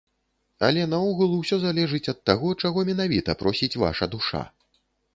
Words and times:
Але 0.67 0.85
наогул, 0.93 1.35
усё 1.41 1.59
залежыць 1.67 2.03
ад 2.15 2.19
таго, 2.31 2.57
чаго 2.65 2.87
менавіта 2.91 3.31
просіць 3.45 3.75
ваша 3.87 4.13
душа. 4.19 4.47